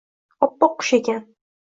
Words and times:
oppoq 0.47 0.73
qush 0.81 0.93
ekan 1.01 1.23